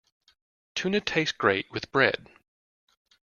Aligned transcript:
Tuna 0.73 0.99
tastes 0.99 1.31
great 1.37 1.67
with 1.69 1.91
bread. 1.91 2.27